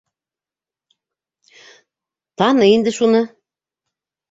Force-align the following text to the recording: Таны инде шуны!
Таны 2.43 2.73
инде 2.75 2.97
шуны! 2.99 3.23